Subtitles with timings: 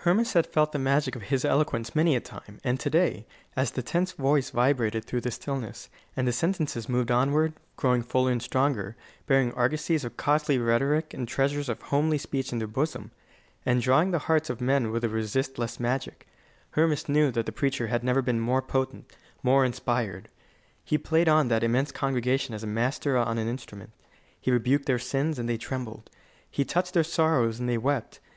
[0.00, 3.70] Hermas had felt the magic of his eloquence many a time; and to day, as
[3.70, 8.42] the tense voice vibrated through the stillness, and the sentences moved onward, growing fuller and
[8.42, 8.96] stronger,
[9.28, 13.12] bearing argosies of costly rhetoric and treasures of homely speech in their bosom,
[13.64, 16.26] and drawing the hearts of men with a resistless magic,
[16.72, 19.08] Hermas knew that the preacher had never been more potent,
[19.44, 20.28] more inspired.
[20.82, 23.90] He played on that immense congregation as a master on an instrument.
[24.40, 26.10] He rebuked their sins, and they trembled.
[26.50, 28.18] He touched their sorrows, and they wept.